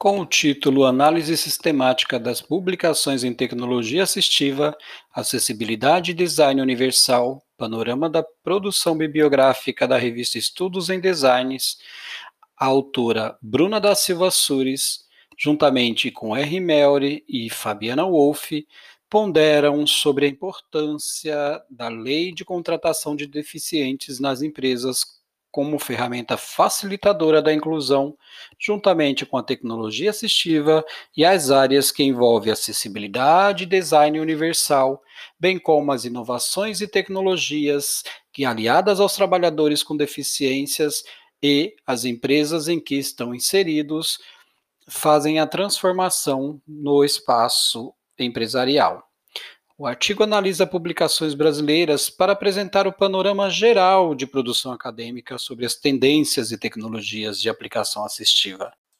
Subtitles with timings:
[0.00, 4.74] Com o título Análise Sistemática das Publicações em Tecnologia Assistiva,
[5.12, 11.76] Acessibilidade e Design Universal, Panorama da Produção Bibliográfica da revista Estudos em Designs,
[12.56, 15.04] a autora Bruna da Silva Sures,
[15.38, 16.60] juntamente com R.
[16.60, 18.66] Melry e Fabiana Wolff,
[19.10, 25.19] ponderam sobre a importância da Lei de Contratação de Deficientes nas empresas
[25.50, 28.16] como ferramenta facilitadora da inclusão,
[28.58, 30.84] juntamente com a tecnologia assistiva
[31.16, 35.02] e as áreas que envolvem acessibilidade e design universal,
[35.38, 41.02] bem como as inovações e tecnologias que, aliadas aos trabalhadores com deficiências
[41.42, 44.18] e as empresas em que estão inseridos,
[44.88, 49.09] fazem a transformação no espaço empresarial.
[49.80, 55.74] O artigo analisa publicações brasileiras para apresentar o panorama geral de produção acadêmica sobre as
[55.74, 58.70] tendências e tecnologias de aplicação assistiva.